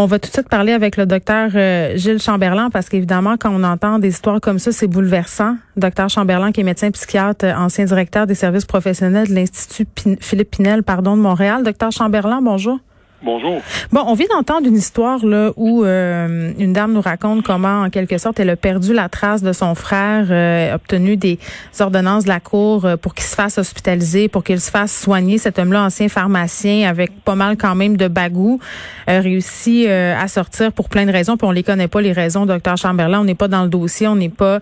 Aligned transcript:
On 0.00 0.06
va 0.06 0.20
tout 0.20 0.28
de 0.28 0.32
suite 0.32 0.48
parler 0.48 0.70
avec 0.70 0.96
le 0.96 1.06
docteur 1.06 1.50
euh, 1.56 1.96
Gilles 1.96 2.22
Chamberlain 2.22 2.70
parce 2.70 2.88
qu'évidemment, 2.88 3.36
quand 3.36 3.50
on 3.52 3.64
entend 3.64 3.98
des 3.98 4.10
histoires 4.10 4.40
comme 4.40 4.60
ça, 4.60 4.70
c'est 4.70 4.86
bouleversant. 4.86 5.56
Docteur 5.76 6.08
Chamberlain, 6.08 6.52
qui 6.52 6.60
est 6.60 6.64
médecin 6.64 6.92
psychiatre, 6.92 7.44
euh, 7.44 7.52
ancien 7.56 7.84
directeur 7.84 8.28
des 8.28 8.36
services 8.36 8.64
professionnels 8.64 9.26
de 9.26 9.34
l'Institut 9.34 9.88
Philippe 10.20 10.52
Pinel, 10.52 10.84
pardon, 10.84 11.16
de 11.16 11.20
Montréal. 11.20 11.64
Docteur 11.64 11.90
Chamberlain, 11.90 12.40
bonjour. 12.40 12.78
Bonjour. 13.20 13.60
Bon, 13.90 14.04
on 14.06 14.14
vient 14.14 14.28
d'entendre 14.30 14.68
une 14.68 14.76
histoire 14.76 15.26
là 15.26 15.50
où 15.56 15.84
euh, 15.84 16.52
une 16.56 16.72
dame 16.72 16.92
nous 16.92 17.00
raconte 17.00 17.42
comment, 17.42 17.82
en 17.82 17.90
quelque 17.90 18.16
sorte, 18.16 18.38
elle 18.38 18.50
a 18.50 18.54
perdu 18.54 18.94
la 18.94 19.08
trace 19.08 19.42
de 19.42 19.52
son 19.52 19.74
frère, 19.74 20.26
euh, 20.30 20.72
obtenu 20.76 21.16
des 21.16 21.40
ordonnances 21.80 22.24
de 22.24 22.28
la 22.28 22.38
cour 22.38 22.84
euh, 22.84 22.96
pour 22.96 23.14
qu'il 23.16 23.24
se 23.24 23.34
fasse 23.34 23.58
hospitaliser, 23.58 24.28
pour 24.28 24.44
qu'il 24.44 24.60
se 24.60 24.70
fasse 24.70 24.96
soigner. 24.96 25.38
Cet 25.38 25.58
homme-là, 25.58 25.82
ancien 25.82 26.08
pharmacien, 26.08 26.88
avec 26.88 27.10
pas 27.24 27.34
mal 27.34 27.56
quand 27.56 27.74
même 27.74 27.96
de 27.96 28.06
bagou, 28.06 28.60
a 29.08 29.18
réussi 29.18 29.88
à 29.88 30.28
sortir 30.28 30.70
pour 30.72 30.88
plein 30.88 31.06
de 31.06 31.10
raisons. 31.10 31.36
Puis 31.36 31.46
on 31.46 31.50
les 31.50 31.64
connaît 31.64 31.88
pas 31.88 32.00
les 32.00 32.12
raisons, 32.12 32.46
docteur 32.46 32.76
Chamberlain. 32.76 33.20
On 33.20 33.24
n'est 33.24 33.34
pas 33.34 33.48
dans 33.48 33.62
le 33.62 33.68
dossier, 33.68 34.06
on 34.06 34.16
n'est 34.16 34.28
pas 34.28 34.60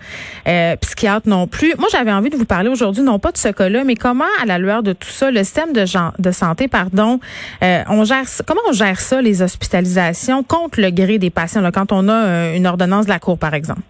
psychiatre 0.81 1.29
non 1.29 1.47
plus. 1.47 1.75
Moi, 1.79 1.89
j'avais 1.91 2.13
envie 2.13 2.31
de 2.31 2.37
vous 2.37 2.45
parler 2.45 2.69
aujourd'hui, 2.71 3.03
non 3.03 3.19
pas 3.19 3.33
de 3.33 3.39
ce 3.39 3.49
cas-là, 3.49 3.85
mais 3.85 3.97
comment, 3.97 4.25
à 4.41 4.47
la 4.47 4.59
lueur 4.59 4.83
de 4.83 4.93
tout 4.93 5.09
ça, 5.09 5.31
le 5.31 5.43
système 5.43 5.73
de, 5.73 5.85
de 6.19 6.31
santé, 6.31 6.69
pardon, 6.69 7.19
on 7.61 8.05
gère 8.05 8.29
comment 8.47 8.63
on 8.69 8.73
gère 8.73 9.01
ça, 9.01 9.21
les 9.21 9.43
hospitalisations, 9.43 10.43
contre 10.43 10.81
le 10.81 10.91
gré 10.91 11.19
des 11.19 11.31
patients, 11.31 11.69
quand 11.73 11.93
on 11.93 12.09
a 12.09 12.15
euh, 12.15 12.57
une 12.57 12.67
ordonnance 12.67 13.05
de 13.05 13.11
la 13.11 13.19
Cour, 13.19 13.39
par 13.39 13.55
exemple? 13.55 13.83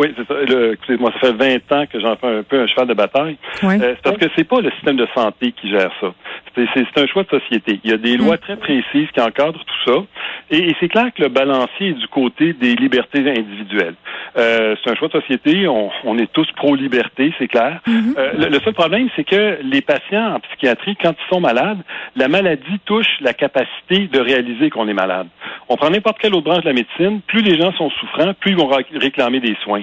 Oui, 0.00 0.14
c'est 0.16 0.26
ça. 0.26 0.34
Excusez-moi, 0.72 1.12
ça 1.20 1.28
fait 1.28 1.60
20 1.68 1.76
ans 1.76 1.84
que 1.86 2.00
j'en 2.00 2.16
fais 2.16 2.38
un 2.38 2.42
peu 2.42 2.62
un 2.62 2.66
cheval 2.66 2.88
de 2.88 2.94
bataille. 2.94 3.36
Euh, 3.62 3.76
c'est 3.78 4.02
parce 4.02 4.16
que 4.16 4.26
c'est 4.34 4.48
pas 4.48 4.62
le 4.62 4.70
système 4.70 4.96
de 4.96 5.06
santé 5.14 5.52
qui 5.52 5.68
gère 5.68 5.90
ça. 6.00 6.14
C'est 6.54 6.98
un 6.98 7.06
choix 7.06 7.22
de 7.24 7.28
société. 7.28 7.80
Il 7.84 7.90
y 7.90 7.92
a 7.92 7.98
des 7.98 8.16
lois 8.16 8.36
mm. 8.36 8.38
très 8.38 8.56
précises 8.56 9.08
qui 9.12 9.20
encadrent 9.20 9.62
tout 9.62 9.90
ça. 9.90 9.98
Et, 10.50 10.74
c'est 10.80 10.88
clair 10.88 11.10
que 11.14 11.20
le 11.20 11.28
balancier 11.28 11.88
est 11.88 11.92
du 11.92 12.08
côté 12.08 12.54
des 12.54 12.76
libertés 12.76 13.18
individuelles. 13.18 13.94
Euh, 14.38 14.74
c'est 14.82 14.90
un 14.90 14.94
choix 14.94 15.08
de 15.08 15.20
société. 15.20 15.68
On, 15.68 16.16
est 16.16 16.32
tous 16.32 16.50
pro-liberté, 16.56 17.34
c'est 17.38 17.48
clair. 17.48 17.80
Mm-hmm. 17.86 18.14
Euh, 18.16 18.48
le, 18.48 18.60
seul 18.60 18.72
problème, 18.72 19.10
c'est 19.16 19.24
que 19.24 19.58
les 19.62 19.82
patients 19.82 20.36
en 20.36 20.40
psychiatrie, 20.40 20.96
quand 20.96 21.12
ils 21.12 21.34
sont 21.34 21.40
malades, 21.40 21.78
la 22.16 22.28
maladie 22.28 22.80
touche 22.86 23.20
la 23.20 23.34
capacité 23.34 24.08
de 24.08 24.18
réaliser 24.18 24.70
qu'on 24.70 24.88
est 24.88 24.94
malade. 24.94 25.26
On 25.68 25.76
prend 25.76 25.90
n'importe 25.90 26.18
quelle 26.18 26.34
autre 26.34 26.44
branche 26.44 26.62
de 26.62 26.68
la 26.68 26.74
médecine, 26.74 27.20
plus 27.26 27.42
les 27.42 27.60
gens 27.60 27.72
sont 27.74 27.90
souffrants, 27.90 28.32
plus 28.40 28.52
ils 28.52 28.56
vont 28.56 28.70
réclamer 28.94 29.40
des 29.40 29.56
soins. 29.62 29.82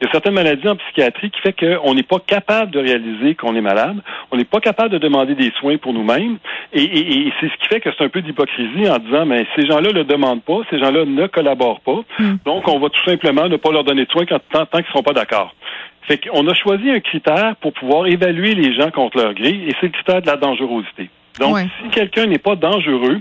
Il 0.00 0.06
y 0.06 0.08
a 0.08 0.12
certaines 0.12 0.34
maladies 0.34 0.68
en 0.68 0.76
psychiatrie 0.76 1.30
qui 1.30 1.40
fait 1.40 1.52
qu'on 1.52 1.94
n'est 1.94 2.02
pas 2.02 2.18
capable 2.18 2.72
de 2.72 2.80
réaliser 2.80 3.34
qu'on 3.34 3.54
est 3.54 3.60
malade, 3.60 3.96
on 4.30 4.36
n'est 4.36 4.44
pas 4.44 4.60
capable 4.60 4.90
de 4.90 4.98
demander 4.98 5.34
des 5.34 5.52
soins 5.60 5.76
pour 5.76 5.92
nous-mêmes, 5.92 6.38
et, 6.72 7.32
c'est 7.40 7.48
ce 7.48 7.56
qui 7.60 7.68
fait 7.68 7.80
que 7.80 7.90
c'est 7.96 8.04
un 8.04 8.08
peu 8.08 8.20
d'hypocrisie 8.20 8.90
en 8.90 8.98
disant, 8.98 9.26
mais 9.26 9.46
ces 9.54 9.66
gens-là 9.66 9.90
ne 9.90 9.98
le 9.98 10.04
demandent 10.04 10.42
pas, 10.42 10.58
ces 10.70 10.78
gens-là 10.78 11.04
ne 11.04 11.26
collaborent 11.28 11.80
pas, 11.80 12.00
hmm. 12.18 12.36
donc 12.44 12.66
on 12.66 12.80
va 12.80 12.88
tout 12.88 13.04
simplement 13.04 13.48
ne 13.48 13.56
pas 13.56 13.70
leur 13.70 13.84
donner 13.84 14.04
de 14.04 14.10
soins 14.10 14.24
tant, 14.26 14.38
tant 14.50 14.66
qu'ils 14.66 14.80
ne 14.80 14.90
seront 14.90 15.02
pas 15.02 15.12
d'accord. 15.12 15.54
Fait 16.08 16.18
qu'on 16.18 16.48
a 16.48 16.54
choisi 16.54 16.90
un 16.90 17.00
critère 17.00 17.54
pour 17.60 17.72
pouvoir 17.72 18.06
évaluer 18.06 18.54
les 18.54 18.74
gens 18.74 18.90
contre 18.90 19.18
leur 19.18 19.34
grille, 19.34 19.68
et 19.68 19.74
c'est 19.80 19.86
le 19.86 19.92
critère 19.92 20.20
de 20.20 20.26
la 20.26 20.36
dangerosité. 20.36 21.10
Donc, 21.38 21.56
si 21.82 21.88
quelqu'un 21.90 22.26
n'est 22.26 22.38
pas 22.38 22.56
dangereux, 22.56 23.20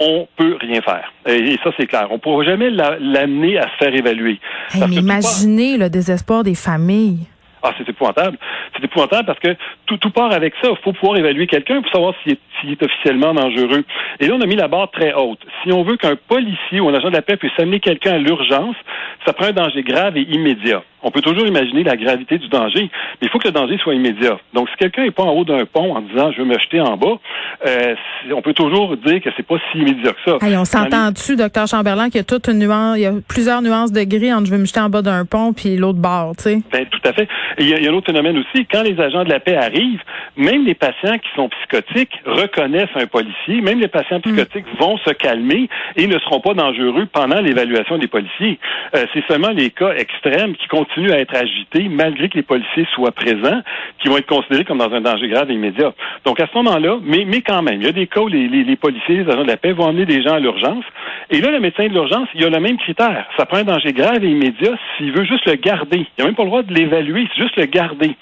on 0.00 0.26
peut 0.36 0.56
rien 0.60 0.80
faire. 0.82 1.12
Et, 1.26 1.56
ça, 1.62 1.70
c'est 1.78 1.86
clair. 1.86 2.08
On 2.10 2.14
ne 2.14 2.18
pourra 2.18 2.44
jamais 2.44 2.70
l'amener 2.70 3.58
à 3.58 3.62
se 3.62 3.84
faire 3.84 3.94
évaluer. 3.94 4.38
mais 4.74 4.96
imaginez 4.96 5.76
le 5.76 5.88
désespoir 5.88 6.42
des 6.42 6.54
familles. 6.54 7.26
Ah, 7.66 7.72
c'est 7.78 7.88
épouvantable. 7.88 8.36
C'est 8.76 8.84
épouvantable 8.84 9.24
parce 9.24 9.38
que 9.38 9.56
tout, 9.86 9.96
tout 9.96 10.10
part 10.10 10.32
avec 10.32 10.52
ça. 10.62 10.68
Il 10.70 10.76
faut 10.84 10.92
pouvoir 10.92 11.16
évaluer 11.16 11.46
quelqu'un 11.46 11.80
pour 11.80 11.90
savoir 11.90 12.14
s'il 12.22 12.32
est, 12.32 12.72
est, 12.72 12.82
officiellement 12.82 13.32
dangereux. 13.32 13.84
Et 14.20 14.26
là, 14.26 14.34
on 14.34 14.40
a 14.42 14.46
mis 14.46 14.56
la 14.56 14.68
barre 14.68 14.90
très 14.90 15.14
haute. 15.14 15.40
Si 15.62 15.72
on 15.72 15.82
veut 15.82 15.96
qu'un 15.96 16.16
policier 16.28 16.80
ou 16.80 16.90
un 16.90 16.94
agent 16.94 17.08
de 17.08 17.14
la 17.14 17.22
paix 17.22 17.38
puisse 17.38 17.58
amener 17.58 17.80
quelqu'un 17.80 18.12
à 18.12 18.18
l'urgence, 18.18 18.76
ça 19.24 19.32
prend 19.32 19.46
un 19.46 19.52
danger 19.52 19.82
grave 19.82 20.18
et 20.18 20.22
immédiat. 20.22 20.82
On 21.04 21.10
peut 21.10 21.20
toujours 21.20 21.46
imaginer 21.46 21.84
la 21.84 21.96
gravité 21.96 22.38
du 22.38 22.48
danger, 22.48 22.90
mais 23.20 23.26
il 23.26 23.28
faut 23.28 23.38
que 23.38 23.48
le 23.48 23.52
danger 23.52 23.78
soit 23.78 23.94
immédiat. 23.94 24.38
Donc, 24.54 24.68
si 24.70 24.76
quelqu'un 24.76 25.02
n'est 25.02 25.10
pas 25.10 25.22
en 25.22 25.32
haut 25.32 25.44
d'un 25.44 25.66
pont 25.66 25.94
en 25.94 26.00
disant 26.00 26.32
je 26.32 26.38
veux 26.38 26.46
me 26.46 26.58
jeter 26.58 26.80
en 26.80 26.96
bas, 26.96 27.18
euh, 27.66 27.94
on 28.32 28.40
peut 28.40 28.54
toujours 28.54 28.96
dire 28.96 29.20
que 29.20 29.28
c'est 29.36 29.46
pas 29.46 29.56
si 29.70 29.78
immédiat 29.78 30.12
que 30.12 30.30
ça. 30.30 30.38
on 30.40 30.64
s'entend 30.64 31.10
dessus, 31.10 31.36
docteur 31.36 31.66
Chamberlain, 31.66 32.06
qu'il 32.06 32.16
y 32.16 32.20
a 32.20 32.24
toute 32.24 32.48
une 32.48 32.58
nuance, 32.58 32.96
il 32.96 33.02
y 33.02 33.06
a 33.06 33.12
plusieurs 33.28 33.60
nuances 33.60 33.92
de 33.92 34.02
gris 34.04 34.32
entre 34.32 34.46
je 34.46 34.52
veux 34.52 34.58
me 34.58 34.64
jeter 34.64 34.80
en 34.80 34.88
bas 34.88 35.02
d'un 35.02 35.24
pont 35.24 35.52
puis 35.52 35.76
l'autre 35.76 35.98
bord, 35.98 36.32
tu 36.36 36.44
sais? 36.44 36.58
Ben, 36.72 36.86
tout 36.86 37.00
à 37.04 37.12
fait. 37.12 37.28
Il 37.58 37.68
y, 37.68 37.74
a, 37.74 37.90
un 37.90 37.94
autre 37.94 38.06
phénomène 38.06 38.38
aussi. 38.38 38.66
Quand 38.66 38.82
les 38.82 38.98
agents 38.98 39.24
de 39.24 39.28
la 39.28 39.40
paix 39.40 39.56
arrivent, 39.56 40.02
même 40.36 40.64
les 40.64 40.74
patients 40.74 41.18
qui 41.18 41.28
sont 41.36 41.48
psychotiques 41.48 42.20
reconnaissent 42.24 42.96
un 42.96 43.06
policier. 43.06 43.60
Même 43.60 43.80
les 43.80 43.88
patients 43.88 44.18
mm. 44.18 44.22
psychotiques 44.22 44.66
vont 44.78 44.96
se 44.98 45.10
calmer 45.10 45.68
et 45.96 46.06
ne 46.06 46.18
seront 46.20 46.40
pas 46.40 46.54
dangereux 46.54 47.06
pendant 47.12 47.40
l'évaluation 47.40 47.98
des 47.98 48.08
policiers. 48.08 48.58
Euh, 48.96 49.06
c'est 49.12 49.24
seulement 49.28 49.50
les 49.50 49.70
cas 49.70 49.92
extrêmes 49.94 50.54
qui 50.56 50.66
continuent 50.68 50.93
à 51.12 51.18
être 51.18 51.34
agités 51.34 51.88
malgré 51.88 52.28
que 52.28 52.36
les 52.36 52.42
policiers 52.42 52.86
soient 52.94 53.12
présents, 53.12 53.60
qui 53.98 54.08
vont 54.08 54.16
être 54.16 54.26
considérés 54.26 54.64
comme 54.64 54.78
dans 54.78 54.92
un 54.92 55.00
danger 55.00 55.28
grave 55.28 55.50
et 55.50 55.54
immédiat. 55.54 55.92
Donc 56.24 56.40
à 56.40 56.46
ce 56.46 56.56
moment-là, 56.58 56.98
mais, 57.02 57.24
mais 57.26 57.40
quand 57.40 57.62
même, 57.62 57.80
il 57.80 57.86
y 57.86 57.88
a 57.88 57.92
des 57.92 58.06
cas 58.06 58.20
où 58.20 58.28
les, 58.28 58.48
les, 58.48 58.76
policiers, 58.76 59.24
les 59.24 59.30
agents 59.30 59.42
de 59.42 59.48
la 59.48 59.56
paix 59.56 59.72
vont 59.72 59.84
emmener 59.84 60.06
des 60.06 60.22
gens 60.22 60.34
à 60.34 60.40
l'urgence. 60.40 60.84
Et 61.30 61.40
là, 61.40 61.50
le 61.50 61.60
médecin 61.60 61.84
de 61.84 61.92
l'urgence, 61.92 62.28
il 62.34 62.44
a 62.44 62.50
le 62.50 62.60
même 62.60 62.78
critère. 62.78 63.26
Ça 63.36 63.46
prend 63.46 63.58
un 63.58 63.64
danger 63.64 63.92
grave 63.92 64.24
et 64.24 64.28
immédiat 64.28 64.72
s'il 64.96 65.12
veut 65.12 65.24
juste 65.24 65.46
le 65.46 65.54
garder. 65.54 66.06
Il 66.16 66.22
n'a 66.22 66.26
même 66.26 66.34
pas 66.34 66.44
le 66.44 66.48
droit 66.48 66.62
de 66.62 66.72
l'évaluer, 66.72 67.26
c'est 67.34 67.42
juste 67.42 67.56
le 67.56 67.66
garder. 67.66 68.14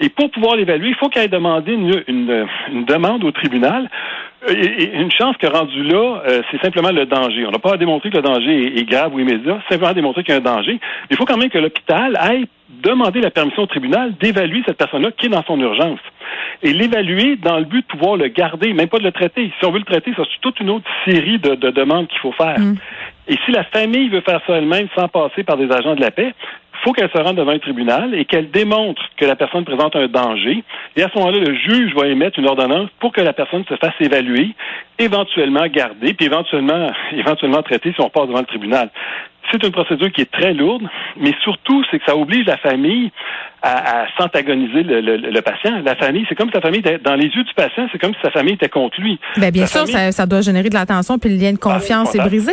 Et 0.00 0.08
pour 0.08 0.30
pouvoir 0.30 0.56
l'évaluer, 0.56 0.88
il 0.88 0.94
faut 0.96 1.08
qu'il 1.08 1.22
ait 1.22 1.28
demandé 1.28 1.72
une, 1.72 2.02
une, 2.06 2.46
une 2.72 2.84
demande 2.84 3.24
au 3.24 3.30
tribunal 3.30 3.88
une 4.46 5.10
chance 5.10 5.36
que 5.36 5.46
rendu 5.46 5.82
là, 5.82 6.22
euh, 6.28 6.42
c'est 6.50 6.60
simplement 6.62 6.90
le 6.90 7.06
danger. 7.06 7.44
On 7.46 7.50
n'a 7.50 7.58
pas 7.58 7.74
à 7.74 7.76
démontrer 7.76 8.10
que 8.10 8.16
le 8.16 8.22
danger 8.22 8.78
est, 8.78 8.84
grave 8.84 9.12
ou 9.14 9.18
immédiat, 9.18 9.58
c'est 9.62 9.74
simplement 9.74 9.90
à 9.90 9.94
démontrer 9.94 10.22
qu'il 10.22 10.32
y 10.32 10.36
a 10.36 10.40
un 10.40 10.42
danger. 10.42 10.78
Il 11.10 11.16
faut 11.16 11.24
quand 11.24 11.36
même 11.36 11.50
que 11.50 11.58
l'hôpital 11.58 12.16
aille 12.16 12.46
demander 12.68 13.20
la 13.20 13.30
permission 13.30 13.62
au 13.62 13.66
tribunal 13.66 14.14
d'évaluer 14.20 14.62
cette 14.66 14.76
personne-là 14.76 15.10
qui 15.16 15.26
est 15.26 15.30
dans 15.30 15.42
son 15.44 15.58
urgence. 15.58 15.98
Et 16.62 16.72
l'évaluer 16.72 17.36
dans 17.36 17.58
le 17.58 17.64
but 17.64 17.82
de 17.82 17.86
pouvoir 17.86 18.16
le 18.16 18.28
garder, 18.28 18.72
même 18.72 18.88
pas 18.88 18.98
de 18.98 19.04
le 19.04 19.12
traiter. 19.12 19.50
Si 19.58 19.66
on 19.66 19.72
veut 19.72 19.78
le 19.78 19.84
traiter, 19.84 20.12
c'est 20.16 20.22
toute 20.40 20.60
une 20.60 20.70
autre 20.70 20.88
série 21.04 21.38
de, 21.38 21.54
demandes 21.70 22.06
qu'il 22.08 22.20
faut 22.20 22.32
faire. 22.32 22.58
Mm. 22.58 22.76
Et 23.28 23.36
si 23.44 23.52
la 23.52 23.64
famille 23.64 24.08
veut 24.08 24.20
faire 24.20 24.40
ça 24.46 24.54
elle-même 24.54 24.88
sans 24.96 25.08
passer 25.08 25.42
par 25.44 25.56
des 25.56 25.70
agents 25.70 25.94
de 25.94 26.00
la 26.00 26.10
paix, 26.10 26.32
faut 26.84 26.92
qu'elle 26.92 27.10
se 27.10 27.18
rende 27.18 27.36
devant 27.36 27.52
un 27.52 27.58
tribunal 27.58 28.14
et 28.14 28.24
qu'elle 28.24 28.50
démontre 28.50 29.02
que 29.16 29.24
la 29.24 29.36
personne 29.36 29.64
présente 29.64 29.96
un 29.96 30.06
danger. 30.06 30.62
Et 30.96 31.02
à 31.02 31.08
ce 31.08 31.18
moment-là, 31.18 31.38
le 31.38 31.54
juge 31.54 31.94
va 31.94 32.06
émettre 32.06 32.38
une 32.38 32.48
ordonnance 32.48 32.88
pour 33.00 33.12
que 33.12 33.20
la 33.20 33.32
personne 33.32 33.64
se 33.68 33.76
fasse 33.76 33.94
évaluer, 34.00 34.50
éventuellement 34.98 35.66
garder, 35.66 36.14
puis 36.14 36.26
éventuellement, 36.26 36.90
éventuellement 37.12 37.62
traiter 37.62 37.92
si 37.92 38.00
on 38.00 38.10
passe 38.10 38.28
devant 38.28 38.40
le 38.40 38.46
tribunal. 38.46 38.90
C'est 39.50 39.62
une 39.62 39.72
procédure 39.72 40.12
qui 40.12 40.20
est 40.20 40.30
très 40.30 40.52
lourde, 40.52 40.82
mais 41.18 41.32
surtout, 41.42 41.82
c'est 41.90 41.98
que 41.98 42.04
ça 42.04 42.14
oblige 42.14 42.44
la 42.44 42.58
famille 42.58 43.10
à, 43.62 44.04
s'antagoniser 44.18 44.82
le, 44.82 45.40
patient. 45.40 45.80
La 45.84 45.96
famille, 45.96 46.26
c'est 46.28 46.34
comme 46.34 46.48
si 46.48 46.54
sa 46.54 46.60
famille 46.60 46.80
était 46.80 46.98
dans 46.98 47.14
les 47.14 47.28
yeux 47.28 47.44
du 47.44 47.54
patient, 47.54 47.88
c'est 47.90 47.98
comme 47.98 48.12
si 48.12 48.20
sa 48.22 48.30
famille 48.30 48.54
était 48.54 48.68
contre 48.68 49.00
lui. 49.00 49.18
Bien, 49.38 49.50
bien 49.50 49.66
sûr, 49.66 49.86
ça, 49.86 50.26
doit 50.26 50.42
générer 50.42 50.68
de 50.68 50.74
l'attention, 50.74 51.18
puis 51.18 51.30
le 51.30 51.36
lien 51.36 51.52
de 51.52 51.58
ah, 51.62 51.72
confiance 51.72 52.14
est 52.14 52.18
brisé 52.18 52.52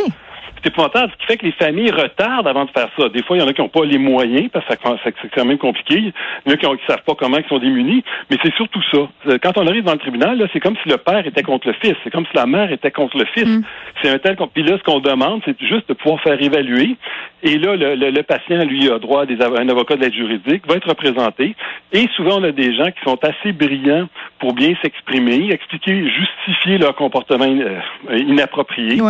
c'est 0.66 0.72
épouvantable, 0.72 1.12
ce 1.12 1.18
qui 1.18 1.26
fait 1.26 1.36
que 1.36 1.46
les 1.46 1.52
familles 1.52 1.90
retardent 1.90 2.48
avant 2.48 2.64
de 2.64 2.70
faire 2.70 2.88
ça. 2.98 3.08
Des 3.08 3.22
fois, 3.22 3.36
il 3.36 3.40
y 3.40 3.42
en 3.42 3.48
a 3.48 3.52
qui 3.52 3.60
n'ont 3.60 3.68
pas 3.68 3.84
les 3.84 3.98
moyens, 3.98 4.48
parce 4.52 4.66
que 4.66 4.74
c'est 5.22 5.34
quand 5.34 5.44
même 5.44 5.58
compliqué. 5.58 5.94
Il 5.96 6.12
y 6.46 6.50
en 6.50 6.54
a 6.54 6.56
qui 6.56 6.66
ne 6.66 6.76
savent 6.88 7.04
pas 7.04 7.14
comment 7.14 7.38
ils 7.38 7.46
sont 7.48 7.58
démunis, 7.58 8.02
mais 8.30 8.36
c'est 8.42 8.54
surtout 8.54 8.82
ça. 8.90 9.08
Euh, 9.28 9.38
quand 9.40 9.56
on 9.58 9.66
arrive 9.66 9.84
dans 9.84 9.92
le 9.92 9.98
tribunal, 9.98 10.48
c'est 10.52 10.60
comme 10.60 10.76
si 10.82 10.88
le 10.88 10.96
père 10.96 11.24
était 11.26 11.42
contre 11.42 11.68
le 11.68 11.74
fils, 11.74 11.94
c'est 12.02 12.10
comme 12.10 12.26
si 12.26 12.36
la 12.36 12.46
mère 12.46 12.72
était 12.72 12.90
contre 12.90 13.16
le 13.16 13.26
fils. 13.26 13.46
Mm. 13.46 13.62
C'est 14.02 14.10
un 14.10 14.18
tel... 14.18 14.36
Puis 14.52 14.64
là, 14.64 14.76
ce 14.78 14.82
qu'on 14.82 15.00
demande, 15.00 15.42
c'est 15.44 15.60
juste 15.60 15.88
de 15.88 15.94
pouvoir 15.94 16.20
faire 16.22 16.40
évaluer. 16.40 16.96
Et 17.42 17.58
là, 17.58 17.76
le, 17.76 18.22
patient, 18.22 18.64
lui, 18.64 18.90
a 18.90 18.98
droit 18.98 19.22
à 19.22 19.26
des, 19.26 19.40
un 19.40 19.68
avocat 19.68 19.96
de 19.96 20.00
l'aide 20.00 20.14
juridique, 20.14 20.66
va 20.66 20.76
être 20.76 20.88
représenté. 20.88 21.54
Et 21.92 22.08
souvent, 22.16 22.40
on 22.40 22.44
a 22.44 22.50
des 22.50 22.74
gens 22.74 22.86
qui 22.86 23.00
sont 23.04 23.18
assez 23.22 23.52
brillants 23.52 24.08
pour 24.40 24.52
bien 24.52 24.74
s'exprimer, 24.82 25.50
expliquer, 25.52 26.08
justifier 26.08 26.78
leur 26.78 26.96
comportement 26.96 27.46
euh, 27.46 28.18
inapproprié. 28.18 29.00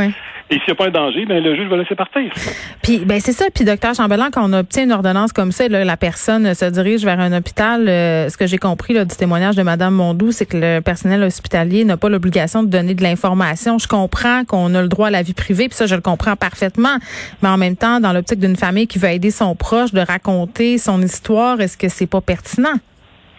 Et 0.48 0.54
s'il 0.54 0.64
n'y 0.68 0.72
a 0.72 0.74
pas 0.76 0.86
un 0.86 0.90
danger, 0.90 1.26
ben 1.26 1.42
le 1.42 1.56
juge 1.56 1.68
va 1.68 1.76
laisser 1.76 1.96
partir. 1.96 2.30
Puis 2.80 2.98
ben 3.04 3.18
c'est 3.20 3.32
ça. 3.32 3.46
Puis 3.52 3.64
docteur 3.64 3.94
Chambellan, 3.94 4.28
quand 4.32 4.48
on 4.48 4.52
obtient 4.52 4.84
une 4.84 4.92
ordonnance 4.92 5.32
comme 5.32 5.50
ça, 5.50 5.66
là, 5.66 5.84
la 5.84 5.96
personne 5.96 6.54
se 6.54 6.64
dirige 6.66 7.04
vers 7.04 7.18
un 7.18 7.32
hôpital. 7.32 7.88
Euh, 7.88 8.28
ce 8.28 8.36
que 8.36 8.46
j'ai 8.46 8.58
compris 8.58 8.94
là, 8.94 9.04
du 9.04 9.16
témoignage 9.16 9.56
de 9.56 9.62
Madame 9.62 9.94
Mondou, 9.94 10.30
c'est 10.30 10.46
que 10.46 10.56
le 10.56 10.80
personnel 10.80 11.24
hospitalier 11.24 11.84
n'a 11.84 11.96
pas 11.96 12.08
l'obligation 12.08 12.62
de 12.62 12.68
donner 12.68 12.94
de 12.94 13.02
l'information. 13.02 13.78
Je 13.78 13.88
comprends 13.88 14.44
qu'on 14.44 14.72
a 14.76 14.82
le 14.82 14.88
droit 14.88 15.08
à 15.08 15.10
la 15.10 15.22
vie 15.22 15.34
privée, 15.34 15.68
puis 15.68 15.76
ça 15.76 15.86
je 15.86 15.96
le 15.96 16.00
comprends 16.00 16.36
parfaitement. 16.36 16.98
Mais 17.42 17.48
en 17.48 17.56
même 17.56 17.76
temps, 17.76 17.98
dans 17.98 18.12
l'optique 18.12 18.38
d'une 18.38 18.56
famille 18.56 18.86
qui 18.86 19.00
veut 19.00 19.08
aider 19.08 19.32
son 19.32 19.56
proche 19.56 19.92
de 19.92 20.00
raconter 20.00 20.78
son 20.78 21.02
histoire, 21.02 21.60
est-ce 21.60 21.76
que 21.76 21.88
c'est 21.88 22.06
pas 22.06 22.20
pertinent? 22.20 22.74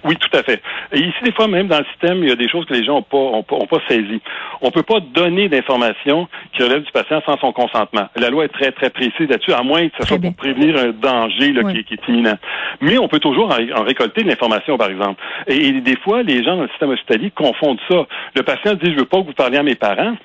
Oui, 0.03 0.15
tout 0.15 0.37
à 0.37 0.43
fait. 0.43 0.61
Et 0.93 0.99
ici, 0.99 1.17
des 1.23 1.31
fois, 1.31 1.47
même 1.47 1.67
dans 1.67 1.79
le 1.79 1.85
système, 1.85 2.19
il 2.23 2.29
y 2.29 2.31
a 2.31 2.35
des 2.35 2.47
choses 2.47 2.65
que 2.65 2.73
les 2.73 2.83
gens 2.83 2.95
n'ont 2.95 3.01
pas, 3.01 3.17
ont 3.17 3.43
pas, 3.43 3.55
ont 3.55 3.65
pas 3.65 3.79
saisies. 3.87 4.21
On 4.61 4.67
ne 4.67 4.71
peut 4.71 4.83
pas 4.83 4.99
donner 4.99 5.49
d'informations 5.49 6.27
qui 6.53 6.63
relèvent 6.63 6.83
du 6.83 6.91
patient 6.91 7.21
sans 7.25 7.37
son 7.39 7.51
consentement. 7.51 8.07
La 8.15 8.29
loi 8.29 8.45
est 8.45 8.49
très, 8.49 8.71
très 8.71 8.89
précise 8.89 9.27
là-dessus, 9.29 9.53
à 9.53 9.63
moins 9.63 9.87
que 9.89 9.95
ce 9.99 10.07
soit 10.07 10.19
pour 10.19 10.35
prévenir 10.35 10.77
un 10.77 10.91
danger 10.91 11.51
là, 11.51 11.71
qui, 11.71 11.83
qui, 11.83 11.95
est 11.95 12.07
imminent. 12.07 12.37
Mais 12.81 12.97
on 12.97 13.07
peut 13.07 13.19
toujours 13.19 13.49
en, 13.49 13.83
récolter 13.83 14.23
de 14.23 14.29
l'information, 14.29 14.77
par 14.77 14.89
exemple. 14.89 15.21
Et, 15.47 15.67
et, 15.67 15.81
des 15.81 15.97
fois, 15.97 16.23
les 16.23 16.43
gens 16.43 16.55
dans 16.55 16.63
le 16.63 16.69
système 16.69 16.91
hospitalier 16.91 17.31
confondent 17.31 17.79
ça. 17.89 18.05
Le 18.35 18.43
patient 18.43 18.75
dit, 18.75 18.91
je 18.91 18.99
veux 18.99 19.05
pas 19.05 19.21
que 19.21 19.27
vous 19.27 19.33
parliez 19.33 19.57
à 19.57 19.63
mes 19.63 19.75
parents 19.75 20.15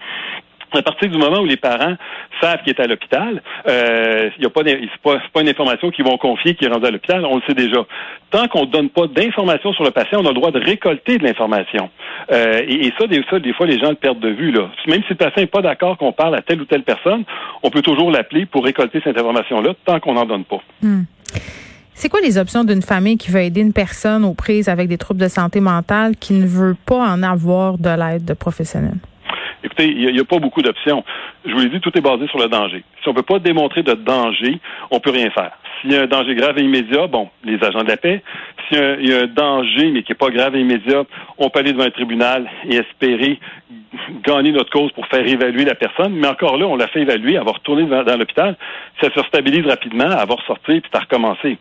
à 0.78 0.82
partir 0.82 1.08
du 1.08 1.18
moment 1.18 1.40
où 1.40 1.44
les 1.44 1.56
parents 1.56 1.94
savent 2.40 2.62
qu'il 2.62 2.70
est 2.70 2.80
à 2.80 2.86
l'hôpital, 2.86 3.42
euh, 3.68 4.30
y 4.38 4.46
a 4.46 4.50
pas, 4.50 4.62
c'est 4.64 4.88
pas, 5.02 5.18
pas 5.32 5.40
une 5.40 5.48
information 5.48 5.90
qu'ils 5.90 6.04
vont 6.04 6.16
confier 6.16 6.54
qui 6.54 6.64
est 6.64 6.68
rendue 6.68 6.86
à 6.86 6.90
l'hôpital, 6.90 7.24
on 7.24 7.36
le 7.36 7.42
sait 7.46 7.54
déjà. 7.54 7.84
Tant 8.30 8.48
qu'on 8.48 8.62
ne 8.62 8.70
donne 8.70 8.88
pas 8.88 9.06
d'informations 9.06 9.72
sur 9.72 9.84
le 9.84 9.90
patient, 9.90 10.20
on 10.22 10.26
a 10.26 10.28
le 10.28 10.34
droit 10.34 10.50
de 10.50 10.60
récolter 10.60 11.18
de 11.18 11.24
l'information. 11.24 11.90
Euh, 12.30 12.62
et, 12.66 12.92
ça, 12.98 13.06
des, 13.06 13.22
ça, 13.30 13.38
des 13.38 13.52
fois, 13.52 13.66
les 13.66 13.78
gens 13.78 13.90
le 13.90 13.96
perdent 13.96 14.20
de 14.20 14.30
vue. 14.30 14.52
Là. 14.52 14.70
Même 14.86 15.02
si 15.02 15.10
le 15.10 15.16
patient 15.16 15.42
n'est 15.42 15.46
pas 15.46 15.62
d'accord 15.62 15.98
qu'on 15.98 16.12
parle 16.12 16.34
à 16.34 16.42
telle 16.42 16.60
ou 16.60 16.64
telle 16.64 16.82
personne, 16.82 17.24
on 17.62 17.70
peut 17.70 17.82
toujours 17.82 18.10
l'appeler 18.10 18.46
pour 18.46 18.64
récolter 18.64 19.00
cette 19.04 19.18
information-là, 19.18 19.74
tant 19.84 20.00
qu'on 20.00 20.14
n'en 20.14 20.24
donne 20.24 20.44
pas. 20.44 20.62
Hmm. 20.82 21.02
C'est 21.94 22.08
quoi 22.08 22.20
les 22.20 22.38
options 22.38 22.64
d'une 22.64 22.82
famille 22.82 23.18
qui 23.18 23.30
veut 23.30 23.42
aider 23.42 23.60
une 23.60 23.72
personne 23.72 24.24
aux 24.24 24.34
prises 24.34 24.68
avec 24.68 24.88
des 24.88 24.98
troubles 24.98 25.20
de 25.20 25.28
santé 25.28 25.60
mentale 25.60 26.16
qui 26.16 26.32
ne 26.32 26.46
veut 26.46 26.76
pas 26.86 26.98
en 26.98 27.22
avoir 27.22 27.78
de 27.78 27.90
l'aide 27.90 28.24
de 28.24 28.34
professionnels? 28.34 28.98
Écoutez, 29.64 29.88
il 29.88 30.12
n'y 30.12 30.20
a, 30.20 30.24
pas 30.24 30.38
beaucoup 30.38 30.62
d'options. 30.62 31.04
Je 31.44 31.52
vous 31.52 31.60
l'ai 31.60 31.68
dit, 31.68 31.80
tout 31.80 31.96
est 31.96 32.00
basé 32.00 32.26
sur 32.28 32.38
le 32.38 32.48
danger. 32.48 32.84
Si 33.02 33.08
on 33.08 33.12
ne 33.12 33.16
peut 33.16 33.22
pas 33.22 33.38
démontrer 33.38 33.82
de 33.82 33.94
danger, 33.94 34.58
on 34.90 35.00
peut 35.00 35.10
rien 35.10 35.30
faire. 35.30 35.52
S'il 35.80 35.92
y 35.92 35.96
a 35.96 36.02
un 36.02 36.06
danger 36.06 36.34
grave 36.34 36.58
et 36.58 36.62
immédiat, 36.62 37.06
bon, 37.06 37.28
les 37.44 37.62
agents 37.62 37.82
de 37.82 37.88
la 37.88 37.96
paix. 37.96 38.22
S'il 38.72 39.08
y, 39.08 39.14
a 39.14 39.22
un 39.22 39.26
danger, 39.26 39.90
mais 39.90 40.02
qui 40.02 40.12
n'est 40.12 40.18
pas 40.18 40.30
grave 40.30 40.56
et 40.56 40.60
immédiat, 40.60 41.04
on 41.38 41.50
peut 41.50 41.60
aller 41.60 41.72
devant 41.72 41.84
un 41.84 41.90
tribunal 41.90 42.48
et 42.68 42.76
espérer 42.76 43.38
gagner 44.24 44.52
notre 44.52 44.70
cause 44.70 44.90
pour 44.92 45.06
faire 45.06 45.26
évaluer 45.26 45.64
la 45.64 45.74
personne. 45.74 46.14
Mais 46.14 46.26
encore 46.26 46.56
là, 46.56 46.66
on 46.66 46.76
l'a 46.76 46.88
fait 46.88 47.02
évaluer, 47.02 47.36
avoir 47.36 47.56
retourné 47.56 47.84
dans, 47.84 48.02
dans 48.02 48.16
l'hôpital, 48.16 48.56
ça 49.00 49.08
se 49.14 49.22
stabilise 49.28 49.66
rapidement, 49.66 50.08
avoir 50.08 50.42
sorti 50.46 50.80
puis 50.80 50.90
à 50.92 51.00
recommencer. 51.00 51.58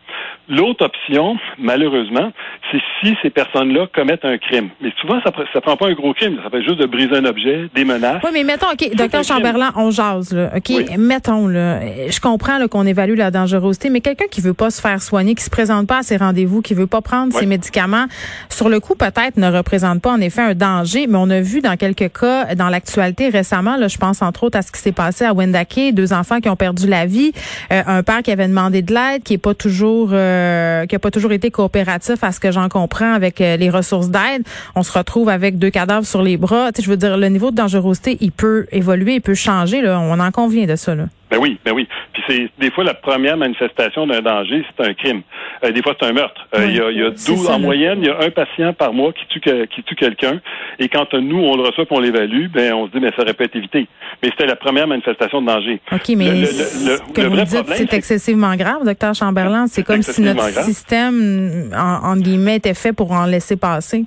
L'autre 0.48 0.86
option, 0.86 1.36
malheureusement, 1.58 2.32
c'est 2.70 2.80
si 3.00 3.16
ces 3.22 3.30
personnes-là 3.30 3.86
commettent 3.94 4.24
un 4.24 4.38
crime. 4.38 4.70
Mais 4.80 4.92
souvent, 5.00 5.20
ça 5.22 5.30
ne 5.30 5.60
prend 5.60 5.76
pas 5.76 5.88
un 5.88 5.92
gros 5.92 6.14
crime. 6.14 6.38
Ça 6.42 6.50
fait 6.50 6.62
juste 6.62 6.78
de 6.78 6.86
briser 6.86 7.16
un 7.16 7.24
objet, 7.24 7.68
des 7.74 7.84
menaces. 7.84 8.22
Oui, 8.24 8.30
mais 8.32 8.44
mettons, 8.44 8.68
OK, 8.72 8.94
docteur 8.94 9.24
Chamberlain, 9.24 9.70
on 9.76 9.90
jase, 9.90 10.34
là. 10.34 10.50
OK, 10.56 10.96
mettons, 10.98 11.46
là. 11.46 11.80
Je 12.08 12.20
comprends 12.20 12.58
qu'on 12.68 12.86
évalue 12.86 13.16
la 13.16 13.30
dangerosité, 13.30 13.90
mais 13.90 14.00
quelqu'un 14.00 14.26
qui 14.30 14.40
veut 14.40 14.54
pas 14.54 14.70
se 14.70 14.80
faire 14.80 15.02
soigner, 15.02 15.34
qui 15.34 15.44
se 15.44 15.50
présente 15.50 15.86
pas 15.86 15.98
à 15.98 16.02
ses 16.02 16.16
rendez-vous, 16.16 16.62
qui 16.62 16.74
veut 16.74 16.86
pas 16.86 17.01
prendre 17.02 17.32
ses 17.36 17.46
médicaments, 17.46 18.06
sur 18.48 18.68
le 18.68 18.80
coup, 18.80 18.94
peut-être 18.94 19.36
ne 19.36 19.50
représente 19.50 20.00
pas 20.00 20.10
en 20.10 20.20
effet 20.20 20.42
un 20.42 20.54
danger, 20.54 21.06
mais 21.06 21.18
on 21.18 21.30
a 21.30 21.40
vu 21.40 21.60
dans 21.60 21.76
quelques 21.76 22.12
cas, 22.12 22.54
dans 22.54 22.68
l'actualité 22.68 23.28
récemment, 23.28 23.76
là, 23.76 23.88
je 23.88 23.98
pense 23.98 24.22
entre 24.22 24.44
autres 24.44 24.58
à 24.58 24.62
ce 24.62 24.72
qui 24.72 24.80
s'est 24.80 24.92
passé 24.92 25.24
à 25.24 25.32
Wendake, 25.32 25.92
deux 25.92 26.12
enfants 26.12 26.40
qui 26.40 26.48
ont 26.48 26.56
perdu 26.56 26.86
la 26.86 27.06
vie, 27.06 27.32
euh, 27.72 27.82
un 27.86 28.02
père 28.02 28.22
qui 28.22 28.30
avait 28.30 28.48
demandé 28.48 28.82
de 28.82 28.94
l'aide, 28.94 29.22
qui 29.22 29.34
est 29.34 29.38
pas 29.38 29.54
toujours, 29.54 30.10
euh, 30.12 30.86
qui 30.86 30.94
a 30.94 30.98
pas 30.98 31.10
toujours 31.10 31.32
été 31.32 31.50
coopératif 31.50 32.22
à 32.22 32.32
ce 32.32 32.40
que 32.40 32.50
j'en 32.52 32.68
comprends 32.68 33.12
avec 33.12 33.40
euh, 33.40 33.56
les 33.56 33.70
ressources 33.70 34.08
d'aide. 34.08 34.42
On 34.74 34.82
se 34.82 34.96
retrouve 34.96 35.28
avec 35.28 35.58
deux 35.58 35.70
cadavres 35.70 36.06
sur 36.06 36.22
les 36.22 36.36
bras. 36.36 36.72
Tu 36.72 36.80
sais, 36.80 36.86
je 36.86 36.90
veux 36.90 36.96
dire, 36.96 37.16
le 37.16 37.28
niveau 37.28 37.50
de 37.50 37.56
dangerosité, 37.56 38.18
il 38.20 38.32
peut 38.32 38.66
évoluer, 38.72 39.16
il 39.16 39.20
peut 39.20 39.34
changer. 39.34 39.82
Là. 39.82 40.00
On 40.00 40.18
en 40.20 40.30
convient 40.30 40.66
de 40.66 40.76
ça. 40.76 40.94
Là. 40.94 41.04
Ben 41.32 41.38
oui, 41.40 41.58
ben 41.64 41.72
oui. 41.72 41.88
Puis 42.12 42.22
c'est 42.28 42.50
des 42.58 42.70
fois 42.70 42.84
la 42.84 42.92
première 42.92 43.38
manifestation 43.38 44.06
d'un 44.06 44.20
danger, 44.20 44.62
c'est 44.76 44.86
un 44.86 44.92
crime. 44.92 45.22
Euh, 45.64 45.72
des 45.72 45.82
fois 45.82 45.94
c'est 45.98 46.06
un 46.06 46.12
meurtre. 46.12 46.46
Euh, 46.54 46.66
il 46.66 46.76
y 46.76 46.80
a, 46.80 46.90
y 46.90 47.02
a 47.02 47.08
12 47.10 47.48
en 47.48 47.58
moyenne, 47.58 48.00
il 48.02 48.06
y 48.08 48.10
a 48.10 48.20
un 48.20 48.30
patient 48.30 48.74
par 48.74 48.92
mois 48.92 49.14
qui 49.14 49.26
tue 49.28 49.40
qui 49.40 49.82
tue 49.82 49.94
quelqu'un. 49.94 50.42
Et 50.78 50.90
quand 50.90 51.14
nous 51.14 51.38
on 51.38 51.56
le 51.56 51.62
reçoit, 51.62 51.84
et 51.84 51.86
on 51.90 52.00
l'évalue, 52.00 52.48
ben 52.52 52.74
on 52.74 52.86
se 52.86 52.92
dit 52.92 53.00
mais 53.00 53.10
ça 53.16 53.22
aurait 53.22 53.32
pas 53.32 53.44
été 53.44 53.56
évité. 53.56 53.88
Mais 54.22 54.28
c'était 54.28 54.46
la 54.46 54.56
première 54.56 54.86
manifestation 54.86 55.40
de 55.40 55.46
danger. 55.46 55.80
Ok, 55.90 56.10
mais 56.16 56.32
le, 56.32 56.44
ce 56.44 57.12
que 57.14 57.22
vous 57.22 57.36
dites, 57.36 57.74
c'est 57.76 57.94
excessivement 57.94 58.54
grave, 58.54 58.84
docteur 58.84 59.14
Chamberlain. 59.14 59.66
C'est 59.68 59.84
comme 59.84 60.02
si 60.02 60.20
notre 60.20 60.50
système, 60.64 61.70
en, 61.74 62.10
en 62.10 62.16
guillemets, 62.16 62.56
était 62.56 62.74
fait 62.74 62.92
pour 62.92 63.10
en 63.12 63.24
laisser 63.24 63.56
passer. 63.56 64.04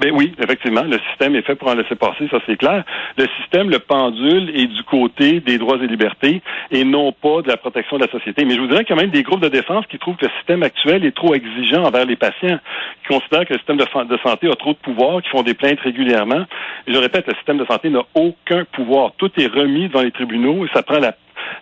Ben 0.00 0.12
oui, 0.14 0.32
effectivement, 0.40 0.82
le 0.82 0.98
système 1.10 1.34
est 1.34 1.42
fait 1.42 1.56
pour 1.56 1.68
en 1.68 1.74
laisser 1.74 1.96
passer, 1.96 2.28
ça 2.30 2.38
c'est 2.46 2.56
clair. 2.56 2.84
Le 3.16 3.26
système, 3.40 3.68
le 3.68 3.80
pendule 3.80 4.50
est 4.54 4.66
du 4.66 4.82
côté 4.84 5.40
des 5.40 5.58
droits 5.58 5.76
et 5.82 5.86
libertés 5.88 6.40
et 6.70 6.84
non 6.84 7.10
pas 7.12 7.42
de 7.42 7.48
la 7.48 7.56
protection 7.56 7.98
de 7.98 8.04
la 8.04 8.10
société. 8.10 8.44
Mais 8.44 8.54
je 8.54 8.60
vous 8.60 8.68
dirais 8.68 8.84
a 8.88 8.94
même 8.94 9.10
des 9.10 9.24
groupes 9.24 9.40
de 9.40 9.48
défense 9.48 9.86
qui 9.86 9.98
trouvent 9.98 10.16
que 10.16 10.26
le 10.26 10.30
système 10.38 10.62
actuel 10.62 11.04
est 11.04 11.16
trop 11.16 11.34
exigeant 11.34 11.82
envers 11.82 12.04
les 12.04 12.16
patients, 12.16 12.58
qui 13.02 13.14
considèrent 13.14 13.46
que 13.46 13.54
le 13.54 13.58
système 13.58 13.76
de, 13.76 14.18
santé 14.24 14.48
a 14.48 14.54
trop 14.54 14.72
de 14.72 14.78
pouvoir, 14.78 15.20
qui 15.22 15.30
font 15.30 15.42
des 15.42 15.54
plaintes 15.54 15.80
régulièrement. 15.80 16.44
Je 16.86 16.96
répète, 16.96 17.26
le 17.26 17.34
système 17.34 17.58
de 17.58 17.66
santé 17.66 17.90
n'a 17.90 18.02
aucun 18.14 18.64
pouvoir. 18.72 19.12
Tout 19.18 19.30
est 19.36 19.46
remis 19.46 19.88
dans 19.88 20.02
les 20.02 20.12
tribunaux 20.12 20.64
et 20.64 20.68
ça 20.72 20.82
prend 20.82 20.98
la 20.98 21.14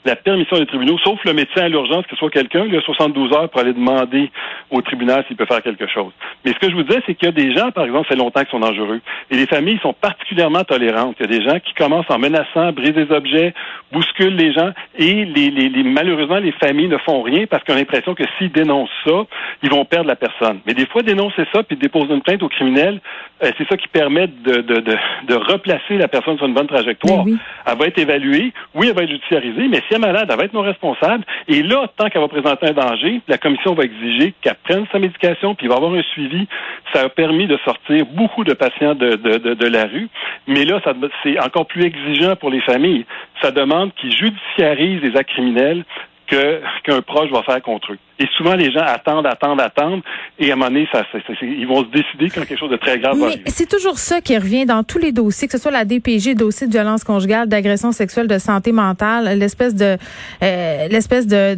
la 0.04 0.16
permission 0.16 0.58
des 0.58 0.66
tribunaux, 0.66 0.98
sauf 0.98 1.18
le 1.24 1.32
médecin 1.32 1.62
à 1.62 1.68
l'urgence, 1.68 2.04
que 2.04 2.10
ce 2.10 2.16
soit 2.16 2.30
quelqu'un, 2.30 2.64
il 2.66 2.76
a 2.76 2.80
72 2.80 3.32
heures 3.32 3.48
pour 3.48 3.60
aller 3.60 3.72
demander 3.72 4.30
au 4.70 4.80
tribunal 4.82 5.24
s'il 5.26 5.36
peut 5.36 5.46
faire 5.46 5.62
quelque 5.62 5.86
chose. 5.86 6.12
Mais 6.44 6.52
ce 6.52 6.58
que 6.58 6.70
je 6.70 6.74
vous 6.74 6.82
disais, 6.82 7.02
c'est 7.06 7.14
qu'il 7.14 7.26
y 7.26 7.28
a 7.28 7.32
des 7.32 7.54
gens, 7.54 7.70
par 7.70 7.84
exemple, 7.84 8.06
ça 8.08 8.14
fait 8.14 8.20
longtemps 8.20 8.40
qu'ils 8.40 8.50
sont 8.50 8.60
dangereux. 8.60 9.00
Et 9.30 9.36
les 9.36 9.46
familles 9.46 9.78
sont 9.82 9.92
particulièrement 9.92 10.64
tolérantes. 10.64 11.16
Il 11.20 11.30
y 11.30 11.34
a 11.34 11.38
des 11.38 11.44
gens 11.44 11.58
qui 11.60 11.74
commencent 11.74 12.10
en 12.10 12.18
menaçant, 12.18 12.72
brisent 12.72 12.94
des 12.94 13.10
objets, 13.10 13.54
bousculent 13.92 14.36
les 14.36 14.52
gens, 14.52 14.70
et 14.98 15.24
les, 15.24 15.50
les, 15.50 15.82
malheureusement, 15.82 16.38
les 16.38 16.52
familles 16.52 16.88
ne 16.88 16.98
font 16.98 17.22
rien 17.22 17.46
parce 17.46 17.62
qu'ils 17.64 17.74
ont 17.74 17.78
l'impression 17.78 18.14
que 18.14 18.24
s'ils 18.38 18.52
dénoncent 18.52 18.90
ça, 19.04 19.24
ils 19.62 19.70
vont 19.70 19.84
perdre 19.84 20.08
la 20.08 20.16
personne. 20.16 20.60
Mais 20.66 20.74
des 20.74 20.86
fois, 20.86 21.02
dénoncer 21.02 21.44
ça 21.52 21.62
puis 21.62 21.76
déposer 21.76 22.14
une 22.14 22.22
plainte 22.22 22.42
au 22.42 22.48
criminel, 22.48 23.00
euh, 23.42 23.50
c'est 23.58 23.68
ça 23.68 23.76
qui 23.76 23.88
permet 23.88 24.26
de, 24.26 24.62
de, 24.62 24.80
de, 24.80 24.96
de, 25.28 25.34
replacer 25.34 25.98
la 25.98 26.08
personne 26.08 26.36
sur 26.36 26.46
une 26.46 26.54
bonne 26.54 26.66
trajectoire. 26.66 27.24
Elle 27.26 27.78
va 27.78 27.86
être 27.86 27.98
évaluée, 27.98 28.52
oui, 28.74 28.88
elle 28.88 28.94
va 28.94 29.02
être 29.02 29.10
judiciarisée, 29.10 29.68
mais 29.68 29.75
si 29.78 29.84
elle 29.90 29.96
est 29.96 30.00
malade, 30.00 30.28
elle 30.30 30.36
va 30.36 30.44
être 30.44 30.52
non 30.52 30.62
responsable. 30.62 31.24
Et 31.48 31.62
là, 31.62 31.86
tant 31.96 32.08
qu'elle 32.08 32.22
va 32.22 32.28
présenter 32.28 32.68
un 32.68 32.72
danger, 32.72 33.20
la 33.28 33.38
commission 33.38 33.74
va 33.74 33.84
exiger 33.84 34.34
qu'elle 34.40 34.56
prenne 34.64 34.86
sa 34.92 34.98
médication, 34.98 35.54
puis 35.54 35.66
il 35.66 35.68
va 35.68 35.76
avoir 35.76 35.92
un 35.92 36.02
suivi. 36.02 36.46
Ça 36.92 37.02
a 37.02 37.08
permis 37.08 37.46
de 37.46 37.58
sortir 37.64 38.06
beaucoup 38.06 38.44
de 38.44 38.54
patients 38.54 38.94
de, 38.94 39.16
de, 39.16 39.54
de, 39.54 39.66
la 39.66 39.84
rue. 39.84 40.08
Mais 40.46 40.64
là, 40.64 40.80
c'est 41.22 41.38
encore 41.40 41.66
plus 41.66 41.84
exigeant 41.84 42.36
pour 42.36 42.50
les 42.50 42.60
familles. 42.60 43.06
Ça 43.42 43.50
demande 43.50 43.92
qu'ils 43.94 44.16
judiciarisent 44.16 45.02
les 45.02 45.16
actes 45.16 45.30
criminels 45.30 45.84
qu'un 46.26 47.02
proche 47.02 47.30
va 47.30 47.42
faire 47.42 47.62
contre 47.62 47.92
eux. 47.92 47.98
Et 48.18 48.26
souvent, 48.36 48.54
les 48.54 48.72
gens 48.72 48.80
attendent, 48.80 49.26
attendent, 49.26 49.60
attendent, 49.60 50.02
et 50.38 50.50
à 50.50 50.54
un 50.54 50.56
moment 50.56 50.70
donné, 50.70 50.88
ça, 50.90 51.02
ils 51.42 51.66
vont 51.66 51.84
se 51.84 51.90
décider 51.90 52.30
quand 52.30 52.46
quelque 52.46 52.58
chose 52.58 52.70
de 52.70 52.76
très 52.76 52.98
grave 52.98 53.18
va 53.18 53.26
arriver. 53.26 53.42
C'est 53.46 53.68
toujours 53.68 53.98
ça 53.98 54.22
qui 54.22 54.36
revient 54.38 54.64
dans 54.64 54.82
tous 54.82 54.98
les 54.98 55.12
dossiers, 55.12 55.48
que 55.48 55.52
ce 55.52 55.58
soit 55.58 55.70
la 55.70 55.84
DPG, 55.84 56.34
dossier 56.34 56.66
de 56.66 56.72
violence 56.72 57.04
conjugale, 57.04 57.46
d'agression 57.46 57.92
sexuelle, 57.92 58.26
de 58.26 58.38
santé 58.38 58.72
mentale, 58.72 59.38
l'espèce 59.38 59.74
de 59.74 59.98
euh, 60.42 60.88
l'espèce 60.88 61.26
de 61.26 61.54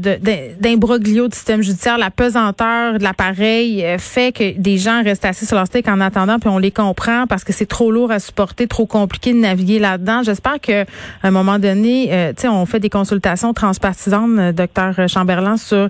d'imbroglio 0.58 1.28
du 1.28 1.36
système 1.36 1.62
judiciaire, 1.62 1.96
la 1.96 2.10
pesanteur 2.10 2.98
de 2.98 3.04
l'appareil 3.04 3.84
euh, 3.84 3.98
fait 3.98 4.32
que 4.32 4.58
des 4.58 4.78
gens 4.78 5.02
restent 5.04 5.24
assis 5.24 5.46
sur 5.46 5.56
leur 5.56 5.66
steak 5.66 5.88
en 5.88 6.00
attendant, 6.00 6.40
puis 6.40 6.48
on 6.48 6.58
les 6.58 6.72
comprend 6.72 7.26
parce 7.28 7.44
que 7.44 7.52
c'est 7.52 7.66
trop 7.66 7.92
lourd 7.92 8.10
à 8.10 8.18
supporter, 8.18 8.66
trop 8.66 8.86
compliqué 8.86 9.32
de 9.32 9.38
naviguer 9.38 9.78
là-dedans. 9.78 10.22
J'espère 10.24 10.60
que 10.60 10.82
à 10.82 10.86
un 11.22 11.30
moment 11.30 11.60
donné, 11.60 12.08
euh, 12.10 12.30
tu 12.30 12.42
sais, 12.42 12.48
on 12.48 12.66
fait 12.66 12.80
des 12.80 12.90
consultations 12.90 13.54
transpartisanes, 13.54 14.50
docteur 14.52 15.08
Chamberlain, 15.08 15.56
sur 15.56 15.88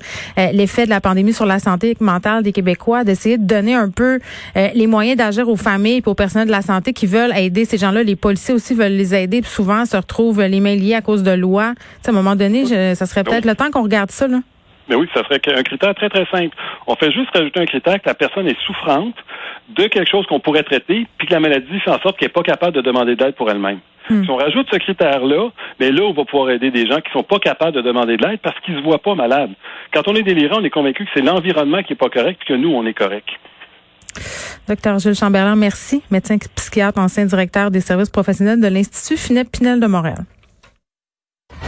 l'effet 0.58 0.84
de 0.84 0.90
la 0.90 1.00
pandémie 1.00 1.32
sur 1.32 1.46
la 1.46 1.58
santé 1.58 1.96
mentale 2.00 2.42
des 2.42 2.52
Québécois, 2.52 3.04
d'essayer 3.04 3.38
de 3.38 3.46
donner 3.46 3.74
un 3.74 3.90
peu 3.90 4.18
euh, 4.56 4.68
les 4.74 4.86
moyens 4.86 5.16
d'agir 5.16 5.48
aux 5.48 5.56
familles 5.56 6.02
et 6.04 6.08
aux 6.08 6.14
personnels 6.14 6.48
de 6.48 6.52
la 6.52 6.62
santé 6.62 6.92
qui 6.92 7.06
veulent 7.06 7.32
aider 7.34 7.64
ces 7.64 7.78
gens-là. 7.78 8.02
Les 8.02 8.16
policiers 8.16 8.54
aussi 8.54 8.74
veulent 8.74 8.92
les 8.92 9.14
aider. 9.14 9.40
Puis 9.40 9.50
souvent, 9.50 9.86
se 9.86 9.96
retrouvent 9.96 10.42
les 10.42 10.60
mains 10.60 10.74
liées 10.74 10.94
à 10.94 11.00
cause 11.00 11.22
de 11.22 11.30
lois. 11.30 11.72
à 12.06 12.10
un 12.10 12.12
moment 12.12 12.36
donné, 12.36 12.94
ça 12.94 13.06
serait 13.06 13.24
peut-être 13.24 13.46
le 13.46 13.54
temps 13.54 13.70
qu'on 13.70 13.82
regarde 13.82 14.10
ça. 14.10 14.28
Là. 14.28 14.40
Mais 14.88 14.96
oui, 14.96 15.08
ça 15.12 15.22
serait 15.24 15.40
un 15.54 15.62
critère 15.62 15.94
très, 15.94 16.08
très 16.08 16.26
simple. 16.26 16.56
On 16.86 16.94
fait 16.96 17.12
juste 17.12 17.28
rajouter 17.34 17.60
un 17.60 17.66
critère 17.66 18.00
que 18.00 18.08
la 18.08 18.14
personne 18.14 18.46
est 18.48 18.58
souffrante 18.66 19.14
de 19.68 19.86
quelque 19.86 20.10
chose 20.10 20.26
qu'on 20.26 20.40
pourrait 20.40 20.62
traiter, 20.62 21.06
puis 21.18 21.28
que 21.28 21.32
la 21.32 21.40
maladie 21.40 21.78
fait 21.80 21.90
en 21.90 22.00
sorte 22.00 22.18
qu'elle 22.18 22.28
n'est 22.28 22.32
pas 22.32 22.42
capable 22.42 22.74
de 22.74 22.80
demander 22.80 23.14
d'aide 23.14 23.34
pour 23.34 23.50
elle-même. 23.50 23.80
Hmm. 24.10 24.24
Si 24.24 24.30
on 24.30 24.36
rajoute 24.36 24.66
ce 24.72 24.78
critère-là, 24.78 25.50
mais 25.80 25.90
là, 25.90 26.02
on 26.04 26.12
va 26.12 26.24
pouvoir 26.24 26.50
aider 26.50 26.70
des 26.70 26.86
gens 26.86 27.00
qui 27.00 27.10
sont 27.12 27.22
pas 27.22 27.38
capables 27.38 27.72
de 27.72 27.82
demander 27.82 28.16
de 28.16 28.26
l'aide 28.26 28.40
parce 28.40 28.58
qu'ils 28.60 28.76
se 28.76 28.82
voient 28.82 29.02
pas 29.02 29.14
malades. 29.14 29.50
Quand 29.92 30.08
on 30.08 30.14
est 30.14 30.22
délirant, 30.22 30.60
on 30.60 30.64
est 30.64 30.70
convaincu 30.70 31.04
que 31.04 31.10
c'est 31.14 31.22
l'environnement 31.22 31.82
qui 31.82 31.92
est 31.92 31.96
pas 31.96 32.08
correct, 32.08 32.40
puis 32.44 32.54
que 32.54 32.58
nous, 32.58 32.70
on 32.70 32.86
est 32.86 32.94
correct. 32.94 33.28
Docteur 34.68 34.98
Jules 34.98 35.14
Chamberlain, 35.14 35.56
merci. 35.56 36.02
Médecin 36.10 36.36
psychiatre, 36.56 36.98
ancien 36.98 37.24
directeur 37.24 37.70
des 37.70 37.80
services 37.80 38.10
professionnels 38.10 38.60
de 38.60 38.68
l'Institut 38.68 39.18
Finette 39.18 39.50
Pinel 39.50 39.80
de 39.80 39.86
Montréal. 39.86 40.24